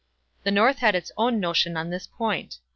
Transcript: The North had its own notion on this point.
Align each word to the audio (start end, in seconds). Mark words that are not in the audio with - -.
The 0.41 0.49
North 0.49 0.79
had 0.79 0.95
its 0.95 1.11
own 1.15 1.39
notion 1.39 1.77
on 1.77 1.91
this 1.91 2.07
point. 2.07 2.57